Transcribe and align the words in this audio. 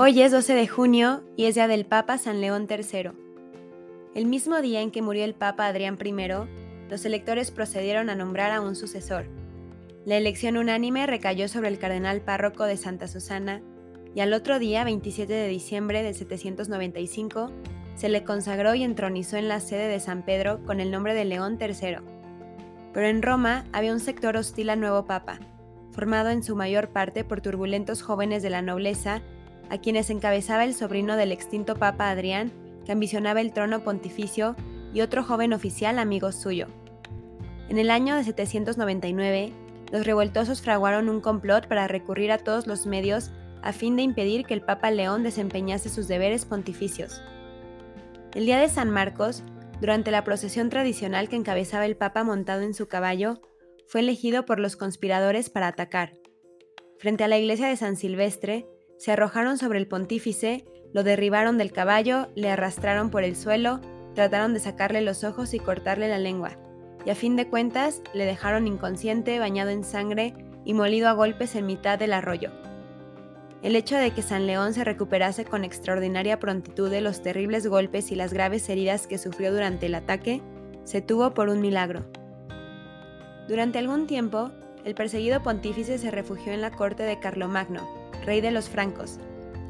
Hoy 0.00 0.22
es 0.22 0.30
12 0.30 0.54
de 0.54 0.68
junio 0.68 1.24
y 1.36 1.46
es 1.46 1.56
día 1.56 1.66
del 1.66 1.84
Papa 1.84 2.18
San 2.18 2.40
León 2.40 2.68
III. 2.70 3.10
El 4.14 4.26
mismo 4.26 4.60
día 4.60 4.80
en 4.80 4.92
que 4.92 5.02
murió 5.02 5.24
el 5.24 5.34
Papa 5.34 5.66
Adrián 5.66 5.98
I, 6.00 6.88
los 6.88 7.04
electores 7.04 7.50
procedieron 7.50 8.08
a 8.08 8.14
nombrar 8.14 8.52
a 8.52 8.60
un 8.60 8.76
sucesor. 8.76 9.26
La 10.04 10.16
elección 10.16 10.56
unánime 10.56 11.04
recayó 11.08 11.48
sobre 11.48 11.66
el 11.66 11.80
cardenal 11.80 12.20
párroco 12.20 12.62
de 12.62 12.76
Santa 12.76 13.08
Susana 13.08 13.60
y 14.14 14.20
al 14.20 14.34
otro 14.34 14.60
día, 14.60 14.84
27 14.84 15.32
de 15.32 15.48
diciembre 15.48 16.04
de 16.04 16.14
795, 16.14 17.50
se 17.96 18.08
le 18.08 18.22
consagró 18.22 18.76
y 18.76 18.84
entronizó 18.84 19.36
en 19.36 19.48
la 19.48 19.58
sede 19.58 19.88
de 19.88 19.98
San 19.98 20.22
Pedro 20.22 20.64
con 20.64 20.78
el 20.78 20.92
nombre 20.92 21.14
de 21.14 21.24
León 21.24 21.58
III. 21.60 21.96
Pero 22.92 23.08
en 23.08 23.20
Roma 23.20 23.64
había 23.72 23.92
un 23.92 23.98
sector 23.98 24.36
hostil 24.36 24.70
al 24.70 24.78
nuevo 24.78 25.06
Papa, 25.06 25.40
formado 25.90 26.30
en 26.30 26.44
su 26.44 26.54
mayor 26.54 26.90
parte 26.90 27.24
por 27.24 27.40
turbulentos 27.40 28.02
jóvenes 28.02 28.44
de 28.44 28.50
la 28.50 28.62
nobleza 28.62 29.22
a 29.70 29.78
quienes 29.78 30.10
encabezaba 30.10 30.64
el 30.64 30.74
sobrino 30.74 31.16
del 31.16 31.32
extinto 31.32 31.76
Papa 31.76 32.10
Adrián, 32.10 32.52
que 32.84 32.92
ambicionaba 32.92 33.40
el 33.40 33.52
trono 33.52 33.84
pontificio, 33.84 34.56
y 34.92 35.02
otro 35.02 35.22
joven 35.22 35.52
oficial 35.52 35.98
amigo 35.98 36.32
suyo. 36.32 36.66
En 37.68 37.78
el 37.78 37.90
año 37.90 38.16
de 38.16 38.24
799, 38.24 39.52
los 39.92 40.06
revoltosos 40.06 40.62
fraguaron 40.62 41.08
un 41.08 41.20
complot 41.20 41.68
para 41.68 41.88
recurrir 41.88 42.32
a 42.32 42.38
todos 42.38 42.66
los 42.66 42.86
medios 42.86 43.30
a 43.62 43.72
fin 43.72 43.96
de 43.96 44.02
impedir 44.02 44.44
que 44.44 44.54
el 44.54 44.62
Papa 44.62 44.90
León 44.90 45.22
desempeñase 45.22 45.88
sus 45.88 46.08
deberes 46.08 46.44
pontificios. 46.44 47.20
El 48.34 48.46
día 48.46 48.58
de 48.58 48.68
San 48.68 48.90
Marcos, 48.90 49.42
durante 49.80 50.10
la 50.10 50.24
procesión 50.24 50.70
tradicional 50.70 51.28
que 51.28 51.36
encabezaba 51.36 51.86
el 51.86 51.96
Papa 51.96 52.24
montado 52.24 52.62
en 52.62 52.74
su 52.74 52.88
caballo, 52.88 53.40
fue 53.86 54.00
elegido 54.00 54.44
por 54.44 54.60
los 54.60 54.76
conspiradores 54.76 55.50
para 55.50 55.68
atacar. 55.68 56.14
Frente 56.98 57.24
a 57.24 57.28
la 57.28 57.38
iglesia 57.38 57.68
de 57.68 57.76
San 57.76 57.96
Silvestre, 57.96 58.66
se 58.98 59.12
arrojaron 59.12 59.58
sobre 59.58 59.78
el 59.78 59.86
pontífice, 59.86 60.64
lo 60.92 61.04
derribaron 61.04 61.56
del 61.56 61.72
caballo, 61.72 62.28
le 62.34 62.50
arrastraron 62.50 63.10
por 63.10 63.22
el 63.22 63.36
suelo, 63.36 63.80
trataron 64.14 64.52
de 64.52 64.60
sacarle 64.60 65.00
los 65.00 65.22
ojos 65.22 65.54
y 65.54 65.60
cortarle 65.60 66.08
la 66.08 66.18
lengua, 66.18 66.58
y 67.06 67.10
a 67.10 67.14
fin 67.14 67.36
de 67.36 67.48
cuentas 67.48 68.02
le 68.12 68.26
dejaron 68.26 68.66
inconsciente, 68.66 69.38
bañado 69.38 69.70
en 69.70 69.84
sangre 69.84 70.34
y 70.64 70.74
molido 70.74 71.08
a 71.08 71.12
golpes 71.12 71.54
en 71.54 71.66
mitad 71.66 71.98
del 71.98 72.12
arroyo. 72.12 72.50
El 73.62 73.76
hecho 73.76 73.96
de 73.96 74.12
que 74.12 74.22
San 74.22 74.46
León 74.46 74.74
se 74.74 74.84
recuperase 74.84 75.44
con 75.44 75.64
extraordinaria 75.64 76.38
prontitud 76.38 76.90
de 76.90 77.00
los 77.00 77.22
terribles 77.22 77.66
golpes 77.66 78.10
y 78.10 78.16
las 78.16 78.32
graves 78.32 78.68
heridas 78.68 79.06
que 79.06 79.18
sufrió 79.18 79.52
durante 79.52 79.86
el 79.86 79.94
ataque 79.94 80.42
se 80.84 81.02
tuvo 81.02 81.34
por 81.34 81.48
un 81.48 81.60
milagro. 81.60 82.04
Durante 83.48 83.78
algún 83.78 84.06
tiempo, 84.06 84.50
el 84.84 84.94
perseguido 84.94 85.42
pontífice 85.42 85.98
se 85.98 86.10
refugió 86.10 86.52
en 86.52 86.60
la 86.60 86.70
corte 86.70 87.02
de 87.02 87.18
Carlomagno, 87.18 87.97
rey 88.28 88.40
de 88.40 88.50
los 88.50 88.68
francos, 88.68 89.18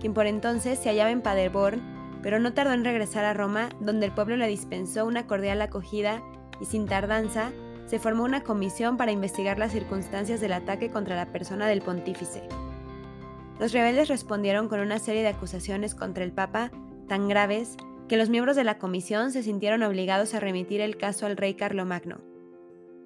quien 0.00 0.12
por 0.12 0.26
entonces 0.26 0.78
se 0.78 0.88
hallaba 0.88 1.10
en 1.10 1.22
Paderborn, 1.22 1.80
pero 2.22 2.40
no 2.40 2.52
tardó 2.52 2.72
en 2.72 2.84
regresar 2.84 3.24
a 3.24 3.32
Roma, 3.32 3.68
donde 3.80 4.06
el 4.06 4.12
pueblo 4.12 4.36
le 4.36 4.48
dispensó 4.48 5.06
una 5.06 5.26
cordial 5.26 5.62
acogida 5.62 6.22
y 6.60 6.64
sin 6.64 6.86
tardanza 6.86 7.52
se 7.86 7.98
formó 7.98 8.24
una 8.24 8.42
comisión 8.42 8.96
para 8.96 9.12
investigar 9.12 9.58
las 9.58 9.72
circunstancias 9.72 10.40
del 10.40 10.52
ataque 10.52 10.90
contra 10.90 11.16
la 11.16 11.32
persona 11.32 11.68
del 11.68 11.82
pontífice. 11.82 12.42
Los 13.60 13.72
rebeldes 13.72 14.08
respondieron 14.08 14.68
con 14.68 14.80
una 14.80 14.98
serie 14.98 15.22
de 15.22 15.28
acusaciones 15.28 15.94
contra 15.94 16.24
el 16.24 16.32
Papa 16.32 16.70
tan 17.08 17.28
graves 17.28 17.76
que 18.08 18.16
los 18.16 18.28
miembros 18.28 18.56
de 18.56 18.64
la 18.64 18.78
comisión 18.78 19.30
se 19.30 19.42
sintieron 19.42 19.82
obligados 19.82 20.34
a 20.34 20.40
remitir 20.40 20.80
el 20.80 20.96
caso 20.96 21.26
al 21.26 21.36
rey 21.36 21.54
Carlomagno. 21.54 22.18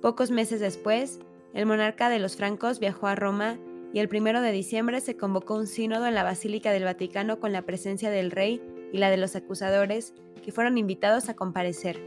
Pocos 0.00 0.30
meses 0.30 0.60
después, 0.60 1.20
el 1.54 1.66
monarca 1.66 2.08
de 2.08 2.20
los 2.20 2.36
francos 2.36 2.78
viajó 2.78 3.06
a 3.06 3.16
Roma 3.16 3.58
y 3.92 3.98
el 3.98 4.08
1 4.12 4.40
de 4.40 4.52
diciembre 4.52 5.00
se 5.00 5.16
convocó 5.16 5.56
un 5.56 5.66
sínodo 5.66 6.06
en 6.06 6.14
la 6.14 6.22
Basílica 6.22 6.72
del 6.72 6.84
Vaticano 6.84 7.40
con 7.40 7.52
la 7.52 7.62
presencia 7.62 8.10
del 8.10 8.30
rey 8.30 8.62
y 8.92 8.98
la 8.98 9.10
de 9.10 9.16
los 9.16 9.36
acusadores, 9.36 10.14
que 10.42 10.52
fueron 10.52 10.78
invitados 10.78 11.28
a 11.28 11.34
comparecer. 11.34 12.00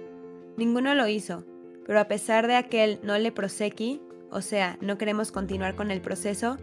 Ninguno 0.58 0.96
lo 0.96 1.08
hizo, 1.08 1.46
pero 1.86 2.00
a 2.00 2.08
pesar 2.08 2.48
de 2.48 2.56
aquel 2.56 3.00
no 3.04 3.18
le 3.18 3.32
prosequi, 3.32 4.02
o 4.32 4.42
sea, 4.42 4.78
no 4.82 4.98
queremos 4.98 5.32
continuar 5.32 5.76
con 5.76 5.92
el 5.92 6.02
proceso, 6.02 6.58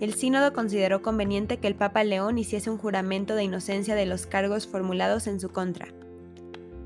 el 0.00 0.14
sínodo 0.14 0.52
consideró 0.52 1.02
conveniente 1.02 1.58
que 1.58 1.68
el 1.68 1.76
Papa 1.76 2.02
León 2.02 2.36
hiciese 2.36 2.68
un 2.68 2.78
juramento 2.78 3.36
de 3.36 3.44
inocencia 3.44 3.94
de 3.94 4.06
los 4.06 4.26
cargos 4.26 4.66
formulados 4.66 5.26
en 5.28 5.40
su 5.40 5.50
contra. 5.50 5.86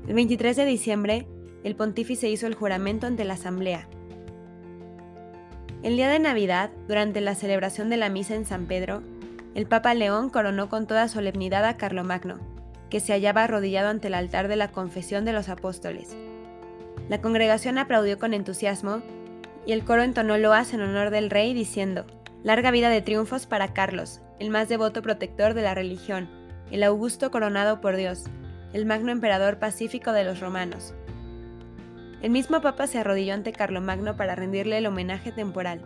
El 0.07 0.13
23 0.13 0.55
de 0.55 0.65
diciembre, 0.65 1.27
el 1.63 1.75
pontífice 1.75 2.29
hizo 2.29 2.47
el 2.47 2.53
juramento 2.53 3.07
ante 3.07 3.25
la 3.25 3.33
asamblea, 3.33 3.89
el 5.81 5.95
día 5.95 6.09
de 6.09 6.19
Navidad, 6.19 6.71
durante 6.89 7.21
la 7.21 7.35
celebración 7.35 7.89
de 7.89 7.95
la 7.95 8.09
misa 8.09 8.35
en 8.35 8.45
San 8.45 8.65
Pedro, 8.65 9.01
el 9.55 9.65
Papa 9.65 9.93
León 9.93 10.29
coronó 10.29 10.67
con 10.67 10.87
toda 10.87 11.07
solemnidad 11.07 11.63
a 11.63 11.77
Carlomagno, 11.77 12.37
que 12.89 12.99
se 12.99 13.13
hallaba 13.13 13.45
arrodillado 13.45 13.87
ante 13.89 14.07
el 14.07 14.13
altar 14.13 14.49
de 14.49 14.57
la 14.57 14.71
confesión 14.71 15.23
de 15.23 15.31
los 15.31 15.47
apóstoles. 15.47 16.17
La 17.07 17.21
congregación 17.21 17.77
aplaudió 17.77 18.19
con 18.19 18.33
entusiasmo 18.33 19.01
y 19.65 19.71
el 19.71 19.85
coro 19.85 20.03
entonó 20.03 20.37
loas 20.37 20.73
en 20.73 20.81
honor 20.81 21.11
del 21.11 21.29
rey 21.29 21.53
diciendo, 21.53 22.05
Larga 22.43 22.71
vida 22.71 22.89
de 22.89 23.01
triunfos 23.01 23.45
para 23.45 23.73
Carlos, 23.73 24.21
el 24.39 24.49
más 24.49 24.67
devoto 24.67 25.01
protector 25.01 25.53
de 25.53 25.61
la 25.61 25.75
religión, 25.75 26.29
el 26.71 26.83
augusto 26.83 27.31
coronado 27.31 27.79
por 27.79 27.95
Dios, 27.95 28.25
el 28.73 28.85
magno 28.85 29.11
emperador 29.11 29.59
pacífico 29.59 30.11
de 30.11 30.25
los 30.25 30.41
romanos. 30.41 30.93
El 32.21 32.31
mismo 32.31 32.61
Papa 32.61 32.85
se 32.87 32.97
arrodilló 32.97 33.33
ante 33.33 33.53
Carlomagno 33.53 34.17
para 34.17 34.35
rendirle 34.35 34.77
el 34.77 34.87
homenaje 34.87 35.31
temporal. 35.31 35.81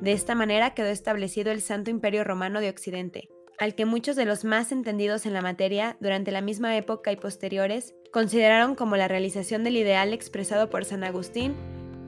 De 0.00 0.12
esta 0.12 0.34
manera 0.34 0.70
quedó 0.70 0.88
establecido 0.88 1.52
el 1.52 1.60
Santo 1.60 1.90
Imperio 1.90 2.24
Romano 2.24 2.60
de 2.60 2.70
Occidente, 2.70 3.28
al 3.58 3.74
que 3.74 3.84
muchos 3.84 4.16
de 4.16 4.24
los 4.24 4.44
más 4.44 4.72
entendidos 4.72 5.26
en 5.26 5.34
la 5.34 5.42
materia 5.42 5.98
durante 6.00 6.30
la 6.30 6.40
misma 6.40 6.74
época 6.78 7.12
y 7.12 7.16
posteriores 7.16 7.94
consideraron 8.10 8.74
como 8.74 8.96
la 8.96 9.06
realización 9.06 9.62
del 9.62 9.76
ideal 9.76 10.14
expresado 10.14 10.70
por 10.70 10.86
San 10.86 11.04
Agustín 11.04 11.54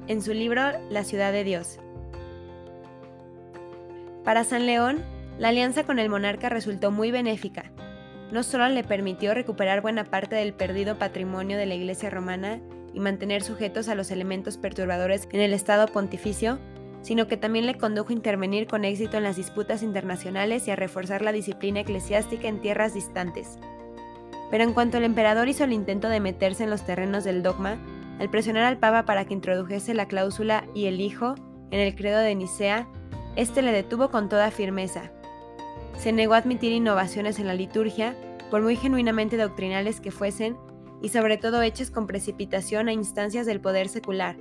en 0.09 0.23
su 0.23 0.33
libro 0.33 0.63
La 0.89 1.05
ciudad 1.05 1.31
de 1.31 1.45
Dios. 1.45 1.79
Para 4.25 4.45
San 4.45 4.65
León, 4.65 5.05
la 5.39 5.49
alianza 5.49 5.85
con 5.85 5.99
el 5.99 6.09
monarca 6.09 6.49
resultó 6.49 6.91
muy 6.91 7.11
benéfica. 7.11 7.71
No 8.31 8.43
solo 8.43 8.67
le 8.69 8.83
permitió 8.83 9.35
recuperar 9.35 9.83
buena 9.83 10.05
parte 10.05 10.37
del 10.37 10.55
perdido 10.55 10.99
patrimonio 10.99 11.59
de 11.59 11.67
la 11.67 11.75
Iglesia 11.75 12.09
romana, 12.09 12.61
y 12.95 13.01
mantener 13.01 13.43
sujetos 13.43 13.89
a 13.89 13.95
los 13.95 14.11
elementos 14.11 14.57
perturbadores 14.57 15.29
en 15.33 15.41
el 15.41 15.55
Estado 15.55 15.87
pontificio, 15.87 16.59
sino 17.03 17.27
que 17.27 17.37
también 17.37 17.67
le 17.67 17.77
condujo 17.77 18.11
a 18.11 18.15
intervenir 18.15 18.67
con 18.67 18.85
éxito 18.85 19.17
en 19.17 19.25
las 19.25 19.37
disputas 19.37 19.83
internacionales 19.83 20.67
y 20.69 20.71
a 20.71 20.77
reforzar 20.77 21.23
la 21.23 21.33
disciplina 21.33 21.81
eclesiástica 21.81 22.49
en 22.49 22.61
tierras 22.61 22.95
distantes. 22.95 23.59
Pero 24.51 24.65
en 24.65 24.73
cuanto 24.73 24.99
el 24.99 25.05
emperador 25.05 25.49
hizo 25.49 25.65
el 25.65 25.73
intento 25.73 26.09
de 26.09 26.21
meterse 26.21 26.65
en 26.65 26.71
los 26.71 26.85
terrenos 26.85 27.25
del 27.25 27.43
dogma, 27.43 27.79
al 28.21 28.31
presionar 28.31 28.65
al 28.65 28.79
Papa 28.79 29.05
para 29.05 29.25
que 29.25 29.35
introdujese 29.35 29.95
la 29.95 30.07
cláusula 30.07 30.65
y 30.75 30.87
el 30.87 31.01
Hijo 31.01 31.35
en 31.71 31.81
el 31.81 31.97
credo 31.97 32.19
de 32.19 32.35
Nicea, 32.35 32.87
éste 33.35 33.63
le 33.63 33.73
detuvo 33.73 34.11
con 34.11 34.29
toda 34.29 34.51
firmeza. 34.51 35.11
Se 35.99 36.13
negó 36.13 36.35
a 36.35 36.39
admitir 36.39 36.73
innovaciones 36.73 37.39
en 37.39 37.47
la 37.47 37.55
liturgia, 37.55 38.15
por 38.51 38.63
muy 38.63 38.77
genuinamente 38.77 39.37
doctrinales 39.37 40.01
que 40.01 40.11
fuesen, 40.11 40.57
y 41.03 41.09
sobre 41.09 41.37
todo 41.37 41.61
hechas 41.63 41.91
con 41.91 42.07
precipitación 42.07 42.89
a 42.89 42.93
instancias 42.93 43.45
del 43.45 43.61
poder 43.61 43.89
secular. 43.89 44.37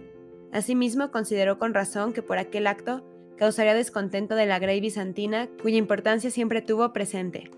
Asimismo, 0.52 1.12
consideró 1.12 1.58
con 1.58 1.74
razón 1.74 2.14
que 2.14 2.22
por 2.22 2.38
aquel 2.38 2.68
acto 2.68 3.04
causaría 3.38 3.74
descontento 3.74 4.36
de 4.36 4.46
la 4.46 4.60
Grey 4.60 4.80
bizantina, 4.80 5.50
cuya 5.62 5.78
importancia 5.78 6.30
siempre 6.30 6.62
tuvo 6.62 6.94
presente. 6.94 7.50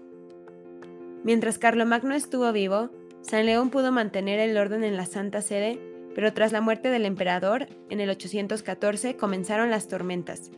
Mientras 1.23 1.57
Carlomagno 1.57 2.15
estuvo 2.15 2.51
vivo, 2.53 2.89
San 3.21 3.45
León 3.45 3.69
pudo 3.69 3.91
mantener 3.91 4.39
el 4.39 4.57
orden 4.57 4.83
en 4.83 4.95
la 4.95 5.05
Santa 5.05 5.41
Sede, 5.41 5.79
pero 6.15 6.33
tras 6.33 6.51
la 6.51 6.61
muerte 6.61 6.89
del 6.89 7.05
emperador, 7.05 7.67
en 7.89 7.99
el 7.99 8.09
814, 8.09 9.17
comenzaron 9.17 9.69
las 9.69 9.87
tormentas. 9.87 10.51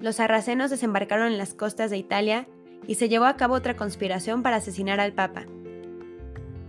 Los 0.00 0.16
sarracenos 0.16 0.70
desembarcaron 0.70 1.28
en 1.28 1.38
las 1.38 1.54
costas 1.54 1.90
de 1.90 1.96
Italia 1.96 2.46
y 2.86 2.96
se 2.96 3.08
llevó 3.08 3.26
a 3.26 3.36
cabo 3.36 3.54
otra 3.54 3.76
conspiración 3.76 4.42
para 4.42 4.56
asesinar 4.56 5.00
al 5.00 5.12
Papa. 5.12 5.46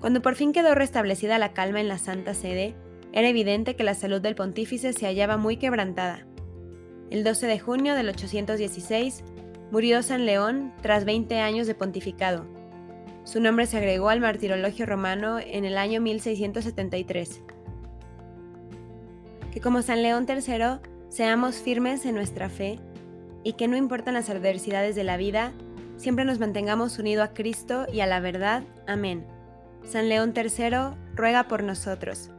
Cuando 0.05 0.21
por 0.21 0.35
fin 0.35 0.53
quedó 0.53 0.75
restablecida 0.75 1.39
la 1.39 1.53
calma 1.53 1.81
en 1.81 1.87
la 1.87 1.97
Santa 1.97 2.35
Sede, 2.35 2.75
era 3.11 3.27
evidente 3.27 3.75
que 3.75 3.83
la 3.83 3.95
salud 3.95 4.21
del 4.21 4.35
pontífice 4.35 4.93
se 4.93 5.07
hallaba 5.07 5.37
muy 5.37 5.57
quebrantada. 5.57 6.27
El 7.09 7.23
12 7.23 7.47
de 7.47 7.57
junio 7.57 7.95
del 7.95 8.09
816 8.09 9.23
murió 9.71 10.03
San 10.03 10.27
León 10.27 10.71
tras 10.83 11.05
20 11.05 11.39
años 11.39 11.65
de 11.65 11.73
pontificado. 11.73 12.45
Su 13.23 13.41
nombre 13.41 13.65
se 13.65 13.77
agregó 13.77 14.09
al 14.09 14.19
martirologio 14.19 14.85
romano 14.85 15.39
en 15.39 15.65
el 15.65 15.75
año 15.75 16.01
1673. 16.01 17.41
Que 19.51 19.59
como 19.59 19.81
San 19.81 20.03
León 20.03 20.27
III 20.29 20.87
seamos 21.09 21.55
firmes 21.55 22.05
en 22.05 22.13
nuestra 22.13 22.49
fe 22.49 22.77
y 23.43 23.53
que 23.53 23.67
no 23.67 23.75
importan 23.75 24.13
las 24.13 24.29
adversidades 24.29 24.93
de 24.93 25.03
la 25.03 25.17
vida, 25.17 25.51
siempre 25.97 26.25
nos 26.25 26.37
mantengamos 26.37 26.99
unidos 26.99 27.27
a 27.27 27.33
Cristo 27.33 27.87
y 27.91 28.01
a 28.01 28.05
la 28.05 28.19
verdad. 28.19 28.61
Amén. 28.85 29.25
San 29.85 30.09
León 30.09 30.33
III 30.35 30.97
ruega 31.15 31.47
por 31.47 31.63
nosotros. 31.63 32.31